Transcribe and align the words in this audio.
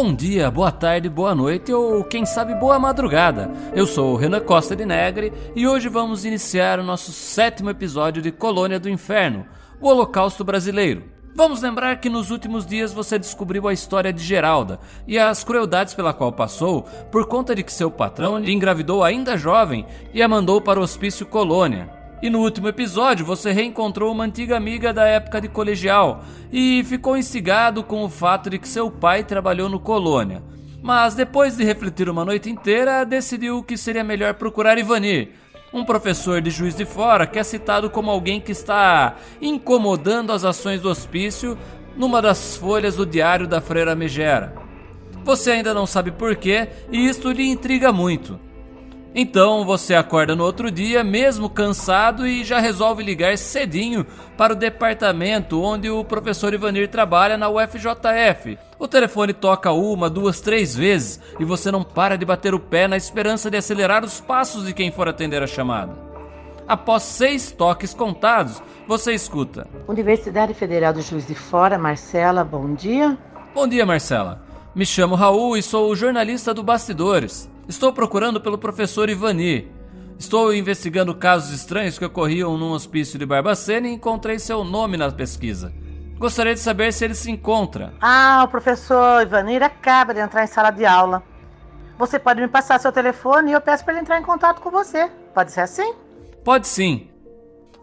Bom 0.00 0.14
dia, 0.14 0.48
boa 0.48 0.70
tarde, 0.70 1.08
boa 1.08 1.34
noite 1.34 1.72
ou 1.72 2.04
quem 2.04 2.24
sabe 2.24 2.54
boa 2.54 2.78
madrugada. 2.78 3.50
Eu 3.74 3.84
sou 3.84 4.12
o 4.12 4.16
Renan 4.16 4.38
Costa 4.38 4.76
de 4.76 4.86
Negre 4.86 5.32
e 5.56 5.66
hoje 5.66 5.88
vamos 5.88 6.24
iniciar 6.24 6.78
o 6.78 6.84
nosso 6.84 7.10
sétimo 7.10 7.68
episódio 7.68 8.22
de 8.22 8.30
Colônia 8.30 8.78
do 8.78 8.88
Inferno, 8.88 9.44
o 9.80 9.88
Holocausto 9.88 10.44
Brasileiro. 10.44 11.02
Vamos 11.34 11.62
lembrar 11.62 11.98
que 11.98 12.08
nos 12.08 12.30
últimos 12.30 12.64
dias 12.64 12.92
você 12.92 13.18
descobriu 13.18 13.66
a 13.66 13.72
história 13.72 14.12
de 14.12 14.22
Geralda 14.22 14.78
e 15.04 15.18
as 15.18 15.42
crueldades 15.42 15.94
pela 15.94 16.14
qual 16.14 16.30
passou 16.30 16.82
por 17.10 17.26
conta 17.26 17.52
de 17.52 17.64
que 17.64 17.72
seu 17.72 17.90
patrão 17.90 18.38
lhe 18.38 18.52
engravidou 18.52 19.02
ainda 19.02 19.36
jovem 19.36 19.84
e 20.14 20.22
a 20.22 20.28
mandou 20.28 20.60
para 20.60 20.78
o 20.78 20.82
hospício 20.84 21.26
Colônia. 21.26 21.97
E 22.20 22.28
no 22.28 22.40
último 22.40 22.66
episódio 22.66 23.24
você 23.24 23.52
reencontrou 23.52 24.10
uma 24.10 24.24
antiga 24.24 24.56
amiga 24.56 24.92
da 24.92 25.06
época 25.06 25.40
de 25.40 25.48
colegial 25.48 26.24
e 26.52 26.82
ficou 26.84 27.16
instigado 27.16 27.84
com 27.84 28.02
o 28.02 28.08
fato 28.08 28.50
de 28.50 28.58
que 28.58 28.68
seu 28.68 28.90
pai 28.90 29.22
trabalhou 29.22 29.68
no 29.68 29.78
Colônia. 29.78 30.42
Mas 30.82 31.14
depois 31.14 31.56
de 31.56 31.64
refletir 31.64 32.08
uma 32.08 32.24
noite 32.24 32.50
inteira, 32.50 33.04
decidiu 33.04 33.62
que 33.62 33.76
seria 33.76 34.02
melhor 34.02 34.34
procurar 34.34 34.78
Ivanir, 34.78 35.30
um 35.72 35.84
professor 35.84 36.40
de 36.40 36.50
Juiz 36.50 36.74
de 36.74 36.84
Fora 36.84 37.26
que 37.26 37.38
é 37.38 37.44
citado 37.44 37.88
como 37.88 38.10
alguém 38.10 38.40
que 38.40 38.52
está 38.52 39.14
incomodando 39.40 40.32
as 40.32 40.44
ações 40.44 40.80
do 40.80 40.88
hospício 40.88 41.56
numa 41.96 42.20
das 42.20 42.56
folhas 42.56 42.96
do 42.96 43.06
diário 43.06 43.46
da 43.46 43.60
Freira 43.60 43.94
Megera. 43.94 44.54
Você 45.24 45.52
ainda 45.52 45.72
não 45.72 45.86
sabe 45.86 46.10
porquê 46.10 46.68
e 46.90 47.06
isto 47.06 47.30
lhe 47.30 47.48
intriga 47.48 47.92
muito. 47.92 48.47
Então 49.14 49.64
você 49.64 49.94
acorda 49.94 50.36
no 50.36 50.44
outro 50.44 50.70
dia, 50.70 51.02
mesmo 51.02 51.48
cansado, 51.48 52.26
e 52.26 52.44
já 52.44 52.60
resolve 52.60 53.02
ligar 53.02 53.38
cedinho 53.38 54.06
para 54.36 54.52
o 54.52 54.56
departamento 54.56 55.62
onde 55.62 55.90
o 55.90 56.04
professor 56.04 56.52
Ivanir 56.52 56.88
trabalha 56.88 57.36
na 57.36 57.48
UFJF. 57.48 58.58
O 58.78 58.86
telefone 58.86 59.32
toca 59.32 59.72
uma, 59.72 60.10
duas, 60.10 60.40
três 60.40 60.76
vezes 60.76 61.20
e 61.40 61.44
você 61.44 61.70
não 61.72 61.82
para 61.82 62.16
de 62.16 62.24
bater 62.24 62.54
o 62.54 62.60
pé 62.60 62.86
na 62.86 62.96
esperança 62.96 63.50
de 63.50 63.56
acelerar 63.56 64.04
os 64.04 64.20
passos 64.20 64.66
de 64.66 64.74
quem 64.74 64.92
for 64.92 65.08
atender 65.08 65.42
a 65.42 65.46
chamada. 65.46 66.08
Após 66.68 67.02
seis 67.02 67.50
toques 67.50 67.94
contados, 67.94 68.62
você 68.86 69.14
escuta: 69.14 69.66
Universidade 69.88 70.52
Federal 70.52 70.92
do 70.92 71.00
Juiz 71.00 71.26
de 71.26 71.34
Fora, 71.34 71.78
Marcela, 71.78 72.44
bom 72.44 72.74
dia. 72.74 73.16
Bom 73.54 73.66
dia, 73.66 73.86
Marcela. 73.86 74.42
Me 74.74 74.84
chamo 74.84 75.14
Raul 75.14 75.56
e 75.56 75.62
sou 75.62 75.90
o 75.90 75.96
jornalista 75.96 76.52
do 76.52 76.62
Bastidores. 76.62 77.50
Estou 77.68 77.92
procurando 77.92 78.40
pelo 78.40 78.56
professor 78.56 79.10
Ivani. 79.10 79.70
Estou 80.18 80.54
investigando 80.54 81.14
casos 81.14 81.52
estranhos 81.52 81.98
que 81.98 82.04
ocorriam 82.04 82.56
num 82.56 82.70
hospício 82.70 83.18
de 83.18 83.26
Barbacena 83.26 83.86
e 83.86 83.92
encontrei 83.92 84.38
seu 84.38 84.64
nome 84.64 84.96
na 84.96 85.12
pesquisa. 85.12 85.70
Gostaria 86.16 86.54
de 86.54 86.60
saber 86.60 86.94
se 86.94 87.04
ele 87.04 87.14
se 87.14 87.30
encontra. 87.30 87.92
Ah, 88.00 88.42
o 88.42 88.48
professor 88.48 89.20
Ivanir 89.20 89.62
acaba 89.62 90.14
de 90.14 90.20
entrar 90.20 90.42
em 90.44 90.46
sala 90.46 90.70
de 90.70 90.86
aula. 90.86 91.22
Você 91.98 92.18
pode 92.18 92.40
me 92.40 92.48
passar 92.48 92.80
seu 92.80 92.90
telefone 92.90 93.50
e 93.50 93.52
eu 93.52 93.60
peço 93.60 93.84
para 93.84 93.92
ele 93.92 94.00
entrar 94.00 94.18
em 94.18 94.24
contato 94.24 94.62
com 94.62 94.70
você. 94.70 95.10
Pode 95.34 95.52
ser 95.52 95.60
assim? 95.60 95.92
Pode 96.42 96.66
sim. 96.66 97.10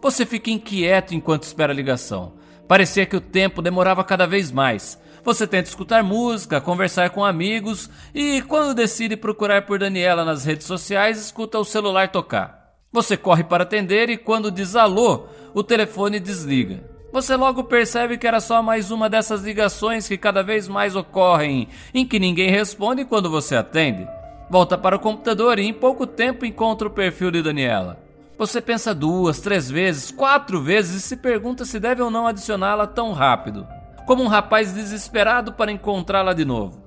Você 0.02 0.25
fica 0.25 0.50
inquieto 0.50 1.13
enquanto 1.13 1.44
espera 1.44 1.72
a 1.72 1.75
ligação. 1.75 2.33
Parecia 2.67 3.06
que 3.06 3.16
o 3.16 3.22
tempo 3.22 3.61
demorava 3.61 4.03
cada 4.03 4.25
vez 4.25 4.52
mais. 4.52 5.00
Você 5.25 5.47
tenta 5.47 5.67
escutar 5.67 6.03
música, 6.03 6.61
conversar 6.61 7.09
com 7.09 7.25
amigos 7.25 7.89
e, 8.13 8.43
quando 8.43 8.75
decide 8.75 9.17
procurar 9.17 9.63
por 9.65 9.79
Daniela 9.79 10.23
nas 10.23 10.45
redes 10.45 10.67
sociais, 10.67 11.19
escuta 11.19 11.57
o 11.57 11.65
celular 11.65 12.11
tocar. 12.11 12.75
Você 12.91 13.17
corre 13.17 13.43
para 13.43 13.63
atender 13.63 14.07
e, 14.11 14.17
quando 14.17 14.51
diz 14.51 14.75
alô, 14.75 15.25
o 15.51 15.63
telefone 15.63 16.19
desliga. 16.19 16.83
Você 17.11 17.35
logo 17.35 17.63
percebe 17.63 18.19
que 18.19 18.27
era 18.27 18.39
só 18.39 18.61
mais 18.61 18.91
uma 18.91 19.09
dessas 19.09 19.41
ligações 19.41 20.07
que 20.07 20.15
cada 20.15 20.43
vez 20.43 20.67
mais 20.67 20.95
ocorrem, 20.95 21.69
em 21.91 22.05
que 22.05 22.19
ninguém 22.19 22.51
responde 22.51 23.03
quando 23.03 23.27
você 23.27 23.55
atende. 23.55 24.07
Volta 24.47 24.77
para 24.77 24.95
o 24.95 25.00
computador 25.00 25.57
e 25.57 25.66
em 25.66 25.73
pouco 25.73 26.05
tempo 26.05 26.45
encontra 26.45 26.88
o 26.88 26.91
perfil 26.91 27.31
de 27.31 27.41
Daniela. 27.41 27.97
Você 28.38 28.61
pensa 28.61 28.94
duas, 28.94 29.39
três 29.39 29.71
vezes, 29.71 30.11
quatro 30.11 30.61
vezes 30.61 30.97
e 30.97 31.01
se 31.01 31.17
pergunta 31.17 31.66
se 31.66 31.79
deve 31.79 32.03
ou 32.03 32.11
não 32.11 32.27
adicioná-la 32.27 32.85
tão 32.85 33.11
rápido 33.11 33.66
como 34.05 34.23
um 34.23 34.27
rapaz 34.27 34.73
desesperado 34.73 35.53
para 35.53 35.71
encontrá-la 35.71 36.33
de 36.33 36.45
novo. 36.45 36.83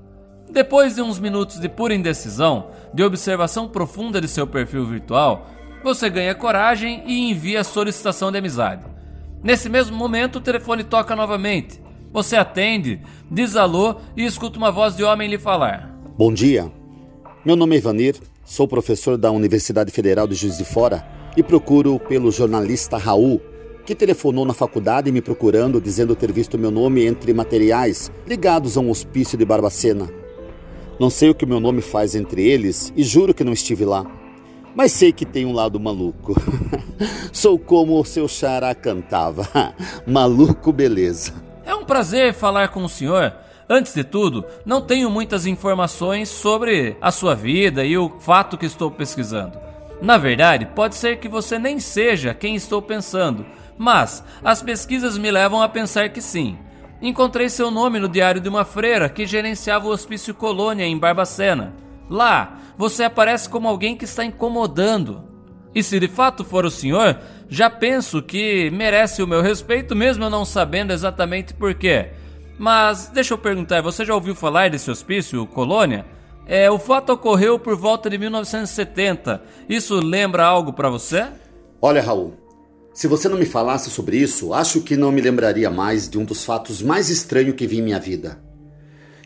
Depois 0.51 0.95
de 0.95 1.03
uns 1.03 1.19
minutos 1.19 1.61
de 1.61 1.69
pura 1.69 1.95
indecisão, 1.95 2.69
de 2.95 3.03
observação 3.03 3.69
profunda 3.69 4.21
de 4.21 4.29
seu 4.29 4.47
perfil 4.47 4.87
virtual, 4.87 5.47
você 5.83 6.09
ganha 6.09 6.35
coragem 6.35 7.03
e 7.07 7.31
envia 7.31 7.61
a 7.61 7.65
solicitação 7.65 8.33
de 8.33 8.39
amizade. 8.39 8.85
Nesse 9.43 9.69
mesmo 9.69 9.97
momento, 9.97 10.37
o 10.37 10.41
telefone 10.41 10.83
toca 10.83 11.15
novamente. 11.15 11.81
Você 12.13 12.37
atende, 12.37 13.01
diz 13.31 13.55
alô 13.57 13.97
e 14.17 14.25
escuta 14.25 14.59
uma 14.59 14.73
voz 14.73 14.97
de 14.97 15.05
homem 15.05 15.29
lhe 15.29 15.39
falar. 15.39 15.95
Bom 16.17 16.33
dia. 16.33 16.73
Meu 17.45 17.55
nome 17.55 17.77
é 17.77 17.79
Ivanir, 17.79 18.17
sou 18.45 18.67
professor 18.67 19.17
da 19.17 19.31
Universidade 19.31 19.93
Federal 19.93 20.27
de 20.27 20.35
Juiz 20.35 20.59
de 20.59 20.65
Fora 20.65 21.07
e 21.37 21.43
procuro 21.43 22.01
pelo 22.01 22.33
jornalista 22.33 22.97
Raul, 22.97 23.41
que 23.89 23.95
telefonou 23.95 24.45
na 24.45 24.53
faculdade 24.53 25.11
me 25.11 25.23
procurando 25.23 25.81
dizendo 25.81 26.15
ter 26.15 26.31
visto 26.31 26.59
meu 26.59 26.71
nome 26.71 27.07
entre 27.07 27.33
materiais 27.33 28.13
ligados 28.27 28.77
a 28.77 28.83
um 28.83 28.91
hospício 28.91 29.39
de 29.39 29.47
Barbacena. 29.47 30.11
Não 31.01 31.09
sei 31.09 31.31
o 31.31 31.35
que 31.35 31.47
meu 31.47 31.59
nome 31.59 31.81
faz 31.81 32.15
entre 32.15 32.47
eles 32.47 32.93
e 32.95 33.03
juro 33.03 33.33
que 33.33 33.43
não 33.43 33.55
estive 33.55 33.87
lá. 33.87 34.05
Mas 34.75 34.93
sei 34.93 35.11
que 35.11 35.25
tem 35.25 35.47
um 35.47 35.55
lado 35.55 35.81
maluco. 35.81 36.35
Sou 37.33 37.59
como 37.59 37.99
o 37.99 38.05
seu 38.05 38.29
xará 38.29 38.75
cantava. 38.75 39.49
maluco 40.07 40.71
beleza. 40.71 41.33
É 41.65 41.75
um 41.75 41.87
prazer 41.87 42.35
falar 42.35 42.69
com 42.69 42.85
o 42.85 42.91
senhor. 42.91 43.33
Antes 43.67 43.95
de 43.95 44.05
tudo, 44.05 44.45
não 44.67 44.83
tenho 44.83 45.09
muitas 45.09 45.47
informações 45.47 46.29
sobre 46.29 46.95
a 47.01 47.11
sua 47.11 47.35
vida 47.35 47.87
e 47.87 47.97
o 47.97 48.11
fato 48.21 48.59
que 48.59 48.67
estou 48.67 48.91
pesquisando. 48.91 49.59
Na 50.03 50.19
verdade, 50.19 50.67
pode 50.77 50.95
ser 50.95 51.17
que 51.17 51.27
você 51.29 51.59
nem 51.59 51.81
seja 51.81 52.35
quem 52.35 52.55
estou 52.55 52.83
pensando, 52.83 53.47
mas 53.79 54.25
as 54.45 54.61
pesquisas 54.61 55.17
me 55.17 55.31
levam 55.31 55.63
a 55.63 55.69
pensar 55.69 56.09
que 56.11 56.21
sim. 56.21 56.59
Encontrei 57.01 57.49
seu 57.49 57.71
nome 57.71 58.01
no 58.01 58.09
diário 58.09 58.41
de 58.41 58.49
uma 58.49 58.65
freira 58.65 59.09
que 59.09 59.25
gerenciava 59.25 59.87
o 59.87 59.91
hospício 59.91 60.35
Colônia 60.35 60.85
em 60.85 60.99
Barbacena. 60.99 61.75
Lá, 62.11 62.59
você 62.77 63.05
aparece 63.05 63.49
como 63.49 63.69
alguém 63.69 63.97
que 63.97 64.05
está 64.05 64.25
incomodando. 64.25 65.23
E 65.75 65.83
se 65.83 66.01
de 66.01 66.09
fato 66.09 66.45
for 66.45 66.65
o 66.65 66.71
senhor, 66.71 67.19
já 67.49 67.71
penso 67.71 68.21
que 68.21 68.69
merece 68.71 69.23
o 69.23 69.29
meu 69.29 69.41
respeito, 69.41 69.95
mesmo 69.95 70.25
eu 70.25 70.31
não 70.31 70.45
sabendo 70.45 70.93
exatamente 70.93 71.55
porquê. 71.55 72.11
Mas 72.59 73.09
deixa 73.09 73.35
eu 73.35 73.39
perguntar, 73.39 73.81
você 73.81 74.05
já 74.05 74.15
ouviu 74.15 74.35
falar 74.35 74.69
desse 74.71 74.91
hospício, 74.91 75.47
Colônia? 75.47 76.05
É, 76.47 76.69
o 76.71 76.79
fato 76.79 77.13
ocorreu 77.13 77.59
por 77.59 77.77
volta 77.77 78.11
de 78.11 78.19
1970. 78.19 79.41
Isso 79.69 80.01
lembra 80.01 80.45
algo 80.45 80.73
para 80.73 80.89
você? 80.89 81.27
Olha, 81.81 82.03
Raul, 82.03 82.35
se 82.99 83.07
você 83.07 83.29
não 83.29 83.39
me 83.39 83.47
falasse 83.47 83.91
sobre 83.91 84.17
isso, 84.17 84.53
acho 84.53 84.81
que 84.81 84.97
não 84.97 85.13
me 85.13 85.21
lembraria 85.21 85.71
mais 85.71 86.09
de 86.09 86.19
um 86.19 86.25
dos 86.25 86.45
fatos 86.45 86.83
mais 86.83 87.09
estranhos 87.09 87.55
que 87.55 87.65
vi 87.65 87.79
em 87.79 87.83
minha 87.83 88.01
vida. 88.01 88.43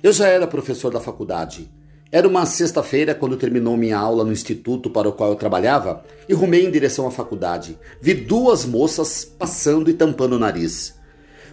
Eu 0.02 0.12
já 0.12 0.28
era 0.28 0.46
professor 0.46 0.92
da 0.92 1.00
faculdade. 1.00 1.72
Era 2.10 2.28
uma 2.28 2.44
sexta-feira 2.44 3.14
quando 3.14 3.34
terminou 3.34 3.74
minha 3.74 3.96
aula 3.96 4.26
no 4.26 4.30
instituto 4.30 4.90
para 4.90 5.08
o 5.08 5.12
qual 5.12 5.30
eu 5.30 5.36
trabalhava 5.36 6.04
e 6.28 6.34
rumei 6.34 6.66
em 6.66 6.70
direção 6.70 7.06
à 7.06 7.10
faculdade. 7.10 7.78
Vi 7.98 8.12
duas 8.12 8.66
moças 8.66 9.24
passando 9.24 9.88
e 9.88 9.94
tampando 9.94 10.34
o 10.34 10.38
nariz. 10.38 10.94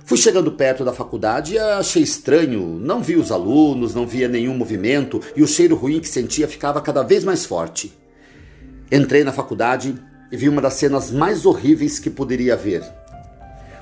Fui 0.03 0.17
chegando 0.17 0.51
perto 0.51 0.83
da 0.83 0.91
faculdade 0.91 1.53
e 1.53 1.57
achei 1.57 2.03
estranho. 2.03 2.77
Não 2.81 3.01
vi 3.01 3.15
os 3.15 3.31
alunos, 3.31 3.95
não 3.95 4.05
via 4.05 4.27
nenhum 4.27 4.57
movimento 4.57 5.21
e 5.37 5.41
o 5.41 5.47
cheiro 5.47 5.73
ruim 5.73 6.01
que 6.01 6.09
sentia 6.09 6.49
ficava 6.49 6.81
cada 6.81 7.01
vez 7.01 7.23
mais 7.23 7.45
forte. 7.45 7.97
Entrei 8.91 9.23
na 9.23 9.31
faculdade, 9.31 9.95
e 10.31 10.37
vi 10.37 10.49
uma 10.49 10.61
das 10.61 10.75
cenas 10.75 11.11
mais 11.11 11.45
horríveis 11.45 11.99
que 11.99 12.09
poderia 12.09 12.53
haver. 12.53 12.83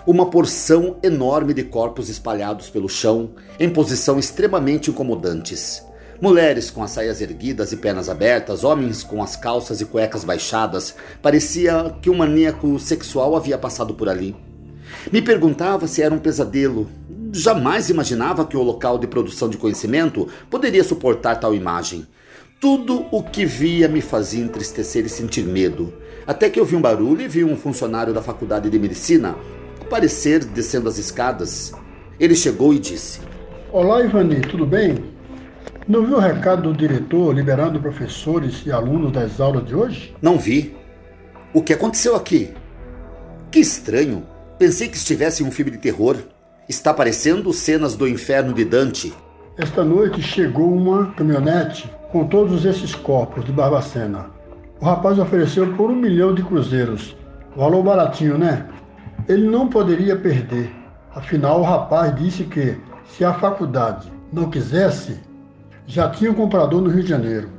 Uma 0.06 0.30
porção 0.30 0.98
enorme 1.04 1.54
de 1.54 1.64
corpos 1.64 2.08
espalhados 2.10 2.70
pelo 2.70 2.88
chão, 2.88 3.32
em 3.60 3.70
posição 3.70 4.18
extremamente 4.18 4.90
incomodantes. 4.90 5.84
Mulheres 6.20 6.72
com 6.72 6.82
as 6.82 6.92
saias 6.92 7.22
erguidas 7.22 7.72
e 7.72 7.78
pernas 7.78 8.10
abertas, 8.10 8.64
homens 8.64 9.04
com 9.04 9.22
as 9.22 9.36
calças 9.36 9.82
e 9.82 9.86
cuecas 9.86 10.24
baixadas. 10.24 10.96
Parecia 11.22 11.96
que 12.02 12.10
um 12.10 12.16
maníaco 12.16 12.80
sexual 12.80 13.36
havia 13.36 13.58
passado 13.58 13.94
por 13.94 14.10
ali. 14.10 14.36
Me 15.12 15.22
perguntava 15.22 15.88
se 15.88 16.02
era 16.02 16.16
um 16.16 16.20
pesadelo. 16.20 16.90
Jamais 17.32 17.90
imaginava 17.90 18.46
que 18.46 18.58
o 18.58 18.64
local 18.64 18.98
de 18.98 19.06
produção 19.06 19.48
de 19.48 19.58
conhecimento 19.58 20.28
poderia 20.50 20.84
suportar 20.84 21.36
tal 21.36 21.54
imagem. 21.54 22.08
Tudo 22.60 23.06
o 23.12 23.22
que 23.22 23.46
via 23.46 23.88
me 23.88 24.02
fazia 24.02 24.44
entristecer 24.44 25.06
e 25.06 25.10
sentir 25.10 25.44
medo. 25.44 25.94
Até 26.28 26.50
que 26.50 26.60
eu 26.60 26.66
vi 26.66 26.76
um 26.76 26.82
barulho 26.82 27.22
e 27.22 27.28
vi 27.28 27.46
um 27.46 27.56
funcionário 27.56 28.14
da 28.14 28.22
faculdade 28.22 28.70
de 28.70 28.78
medicina 28.78 29.36
aparecer 29.82 30.44
descendo 30.44 30.90
as 30.90 30.98
escadas. 30.98 31.74
Ele 32.20 32.36
chegou 32.36 32.74
e 32.74 32.80
disse: 32.80 33.22
Olá, 33.72 34.02
Ivani, 34.02 34.42
tudo 34.42 34.66
bem? 34.66 34.98
Não 35.88 36.06
viu 36.06 36.18
o 36.18 36.20
recado 36.20 36.64
do 36.64 36.78
diretor 36.78 37.34
liberando 37.34 37.80
professores 37.80 38.66
e 38.66 38.72
alunos 38.72 39.14
das 39.14 39.40
aulas 39.40 39.66
de 39.66 39.74
hoje? 39.74 40.14
Não 40.22 40.38
vi. 40.38 40.76
O 41.54 41.64
que 41.64 41.72
aconteceu 41.72 42.14
aqui? 42.14 42.54
Que 43.50 43.60
estranho. 43.60 44.24
Pensei 44.60 44.90
que 44.90 44.98
estivesse 44.98 45.42
em 45.42 45.48
um 45.48 45.52
filme 45.52 45.72
de 45.72 45.78
terror. 45.78 46.18
Está 46.68 46.94
parecendo 46.94 47.54
cenas 47.54 47.96
do 47.96 48.06
inferno 48.06 48.54
de 48.54 48.66
Dante. 48.66 49.14
Esta 49.58 49.84
noite 49.86 50.22
chegou 50.22 50.74
uma 50.74 51.14
caminhonete 51.14 51.90
com 52.12 52.28
todos 52.28 52.66
esses 52.66 52.94
corpos 52.94 53.46
de 53.46 53.54
Barbacena. 53.54 54.37
O 54.80 54.86
rapaz 54.86 55.18
ofereceu 55.18 55.74
por 55.74 55.90
um 55.90 55.96
milhão 55.96 56.36
de 56.36 56.44
cruzeiros. 56.44 57.16
Valor 57.56 57.82
baratinho, 57.82 58.38
né? 58.38 58.68
Ele 59.28 59.48
não 59.48 59.68
poderia 59.68 60.16
perder. 60.16 60.72
Afinal, 61.16 61.62
o 61.62 61.64
rapaz 61.64 62.16
disse 62.16 62.44
que, 62.44 62.78
se 63.06 63.26
a 63.26 63.34
faculdade 63.34 64.12
não 64.32 64.52
quisesse, 64.52 65.20
já 65.88 66.10
tinha 66.10 66.30
um 66.32 66.36
comprador 66.36 66.82
no 66.82 66.90
Rio 66.90 67.02
de 67.02 67.10
Janeiro. 67.10 67.50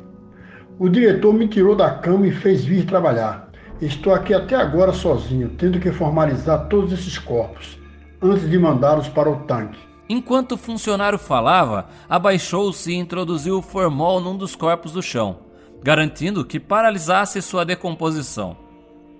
O 0.78 0.88
diretor 0.88 1.34
me 1.34 1.48
tirou 1.48 1.74
da 1.74 1.90
cama 1.90 2.26
e 2.28 2.30
fez 2.30 2.64
vir 2.64 2.86
trabalhar. 2.86 3.48
Estou 3.80 4.14
aqui 4.14 4.32
até 4.32 4.54
agora 4.54 4.92
sozinho, 4.92 5.50
tendo 5.58 5.80
que 5.80 5.90
formalizar 5.90 6.68
todos 6.68 6.92
esses 6.92 7.18
corpos, 7.18 7.78
antes 8.22 8.48
de 8.48 8.58
mandá-los 8.58 9.08
para 9.08 9.28
o 9.28 9.40
tanque. 9.40 9.78
Enquanto 10.08 10.52
o 10.52 10.56
funcionário 10.56 11.18
falava, 11.18 11.86
abaixou-se 12.08 12.92
e 12.92 12.96
introduziu 12.96 13.58
o 13.58 13.62
formol 13.62 14.20
num 14.20 14.36
dos 14.36 14.54
corpos 14.54 14.92
do 14.92 15.02
chão, 15.02 15.47
garantindo 15.82 16.44
que 16.44 16.60
paralisasse 16.60 17.40
sua 17.42 17.64
decomposição. 17.64 18.56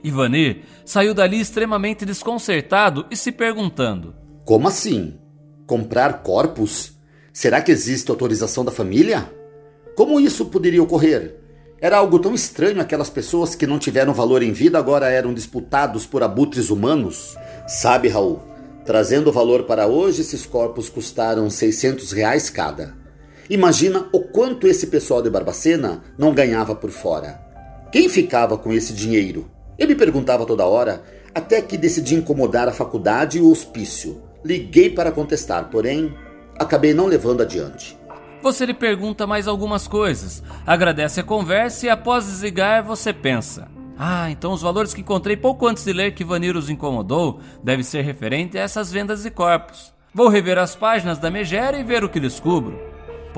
Ivanir 0.03 0.63
saiu 0.85 1.13
dali 1.13 1.41
extremamente 1.41 2.05
desconcertado 2.05 3.07
e 3.11 3.17
se 3.17 3.33
perguntando: 3.33 4.15
Como 4.45 4.69
assim? 4.69 5.19
Comprar 5.67 6.23
corpos? 6.23 6.97
Será 7.33 7.61
que 7.61 7.73
existe 7.73 8.11
autorização 8.11 8.65
da 8.65 8.71
família? 8.71 9.31
Como 9.97 10.21
isso 10.21 10.47
poderia 10.47 10.83
ocorrer? 10.83 11.37
Era 11.81 11.99
algo 11.99 12.19
tão 12.19 12.35
estranho 12.35 12.81
aquelas 12.81 13.11
pessoas 13.11 13.55
que 13.55 13.67
não 13.67 13.79
tiveram 13.79 14.13
valor 14.13 14.43
em 14.43 14.53
vida 14.53 14.79
agora 14.79 15.09
eram 15.09 15.33
disputados 15.33 16.07
por 16.07 16.23
abutres 16.23 16.71
humanos? 16.71 17.37
Sabe, 17.69 18.09
Raul, 18.09 18.43
Trazendo 18.89 19.29
o 19.29 19.33
valor 19.35 19.65
para 19.65 19.87
hoje, 19.87 20.23
esses 20.23 20.47
corpos 20.47 20.89
custaram 20.89 21.51
600 21.51 22.11
reais 22.11 22.49
cada. 22.49 22.97
Imagina 23.51 24.07
o 24.13 24.21
quanto 24.21 24.67
esse 24.67 24.89
pessoal 24.89 25.23
de 25.23 25.31
Barbacena 25.31 26.03
não 26.19 26.35
ganhava 26.35 26.75
por 26.75 26.91
fora. 26.91 27.41
Quem 27.91 28.09
ficava 28.09 28.59
com 28.59 28.73
esse 28.73 28.93
dinheiro? 28.93 29.51
Eu 29.79 29.89
me 29.89 29.95
perguntava 29.95 30.45
toda 30.45 30.67
hora, 30.67 31.03
até 31.35 31.63
que 31.63 31.79
decidi 31.79 32.15
incomodar 32.15 32.69
a 32.69 32.73
faculdade 32.73 33.39
e 33.39 33.41
o 33.41 33.51
hospício. 33.51 34.21
Liguei 34.45 34.91
para 34.91 35.11
contestar, 35.11 35.71
porém, 35.71 36.15
acabei 36.59 36.93
não 36.93 37.07
levando 37.07 37.43
adiante. 37.43 37.97
Você 38.43 38.67
lhe 38.67 38.75
pergunta 38.75 39.27
mais 39.27 39.49
algumas 39.49 39.89
coisas, 39.89 40.43
agradece 40.67 41.21
a 41.21 41.25
conversa 41.25 41.87
e 41.87 41.89
após 41.89 42.27
desligar 42.27 42.85
você 42.85 43.13
pensa: 43.13 43.69
ah, 43.99 44.31
então 44.31 44.53
os 44.53 44.63
valores 44.63 44.95
que 44.95 45.01
encontrei 45.01 45.37
pouco 45.37 45.67
antes 45.67 45.85
de 45.85 45.93
ler 45.93 46.13
que 46.13 46.23
Vanir 46.23 46.57
os 46.57 46.71
incomodou 46.71 47.41
deve 47.65 47.83
ser 47.83 48.03
referente 48.03 48.57
a 48.57 48.61
essas 48.61 48.93
vendas 48.93 49.25
de 49.25 49.31
corpos. 49.31 49.93
Vou 50.15 50.29
rever 50.29 50.57
as 50.57 50.77
páginas 50.77 51.19
da 51.19 51.31
Megera 51.31 51.79
e 51.79 51.83
ver 51.83 52.05
o 52.05 52.09
que 52.09 52.21
descubro. 52.21 52.88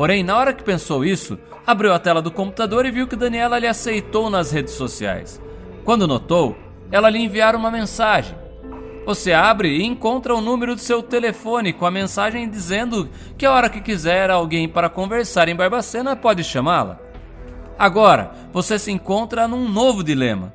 Porém, 0.01 0.25
na 0.25 0.35
hora 0.35 0.55
que 0.55 0.63
pensou 0.63 1.05
isso, 1.05 1.39
abriu 1.67 1.93
a 1.93 1.99
tela 1.99 2.23
do 2.23 2.31
computador 2.31 2.87
e 2.87 2.91
viu 2.91 3.07
que 3.07 3.15
Daniela 3.15 3.59
lhe 3.59 3.67
aceitou 3.67 4.31
nas 4.31 4.51
redes 4.51 4.73
sociais. 4.73 5.39
Quando 5.85 6.09
notou, 6.09 6.57
ela 6.91 7.11
lhe 7.11 7.19
enviara 7.19 7.55
uma 7.55 7.71
mensagem. 7.71 8.35
Você 9.05 9.35
abre 9.35 9.69
e 9.69 9.85
encontra 9.85 10.35
o 10.35 10.41
número 10.41 10.75
do 10.75 10.81
seu 10.81 11.03
telefone 11.03 11.75
com 11.75 11.85
a 11.85 11.91
mensagem 11.91 12.49
dizendo 12.49 13.11
que 13.37 13.45
a 13.45 13.53
hora 13.53 13.69
que 13.69 13.83
quiser 13.83 14.31
alguém 14.31 14.67
para 14.67 14.89
conversar 14.89 15.51
em 15.51 15.55
Barbacena 15.55 16.17
pode 16.17 16.43
chamá-la. 16.45 16.99
Agora, 17.79 18.31
você 18.55 18.79
se 18.79 18.91
encontra 18.91 19.47
num 19.47 19.69
novo 19.69 20.03
dilema. 20.03 20.51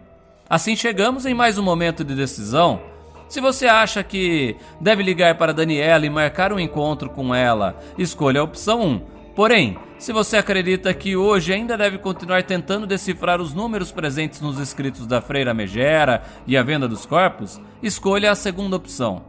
Assim 0.49 0.75
chegamos 0.75 1.23
em 1.23 1.35
mais 1.35 1.59
um 1.59 1.63
momento 1.63 2.03
de 2.03 2.15
decisão. 2.15 2.81
Se 3.29 3.39
você 3.39 3.67
acha 3.67 4.03
que 4.03 4.55
deve 4.81 5.03
ligar 5.03 5.37
para 5.37 5.53
Daniela 5.53 6.03
e 6.03 6.09
marcar 6.09 6.51
um 6.51 6.59
encontro 6.59 7.11
com 7.11 7.35
ela, 7.35 7.79
escolha 7.95 8.41
a 8.41 8.43
opção 8.43 8.81
1. 8.81 9.14
Porém, 9.35 9.77
se 9.97 10.13
você 10.13 10.37
acredita 10.37 10.93
que 10.93 11.17
hoje 11.17 11.51
ainda 11.51 11.77
deve 11.77 11.97
continuar 11.97 12.43
tentando 12.43 12.87
decifrar 12.87 13.41
os 13.41 13.53
números 13.53 13.91
presentes 13.91 14.39
nos 14.39 14.59
escritos 14.59 15.05
da 15.05 15.21
Freira 15.21 15.53
Megera 15.53 16.23
e 16.47 16.55
a 16.55 16.63
venda 16.63 16.87
dos 16.87 17.05
corpos, 17.05 17.59
escolha 17.83 18.31
a 18.31 18.35
segunda 18.35 18.77
opção. 18.77 19.25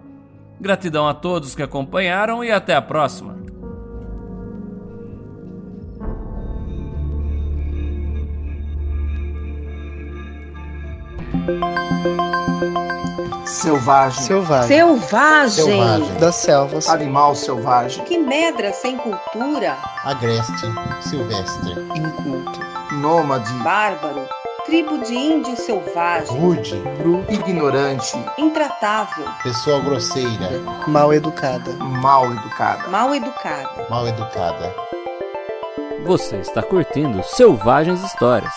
Gratidão 0.61 1.09
a 1.09 1.15
todos 1.15 1.57
que 1.57 1.63
acompanharam 1.63 2.45
e 2.45 2.53
até 2.53 2.75
a 2.75 2.81
próxima. 2.81 3.37
Selvagem. 13.57 14.23
Selvagem. 14.23 14.69
Selvagem. 14.69 15.65
Selvagem. 15.65 16.17
Das 16.19 16.35
selvas. 16.35 16.89
Animal 16.91 17.35
selvagem. 17.35 18.05
Que 18.05 18.19
medra 18.19 18.71
sem 18.73 18.99
cultura. 18.99 19.79
Agreste. 20.05 20.67
Silvestre. 21.01 21.73
Inculto. 21.95 22.61
Nômade. 22.93 23.51
Bárbaro. 23.65 24.29
Tribo 24.67 24.99
de 24.99 25.15
índio 25.15 25.57
selvagem. 25.57 26.39
Rude. 26.39 26.77
Bru. 26.99 27.25
Ignorante. 27.31 28.23
Intratável. 28.37 29.25
Pessoa 29.43 29.81
grosseira. 29.81 30.51
Mal 30.87 31.15
educada. 31.15 31.73
Mal 31.77 32.33
educada. 32.33 32.89
Mal 32.89 33.15
educada. 33.15 33.87
Mal 33.89 34.07
educada. 34.09 34.75
Você 36.05 36.37
está 36.37 36.63
curtindo 36.63 37.23
Selvagens 37.23 38.03
Histórias. 38.03 38.53